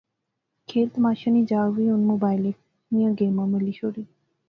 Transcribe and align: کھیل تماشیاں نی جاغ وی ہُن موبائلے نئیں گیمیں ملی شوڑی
کھیل 0.67 0.87
تماشیاں 0.95 1.33
نی 1.35 1.41
جاغ 1.49 1.67
وی 1.75 1.85
ہُن 1.89 2.01
موبائلے 2.11 2.51
نئیں 2.91 3.11
گیمیں 3.17 3.49
ملی 3.53 3.73
شوڑی 3.79 4.03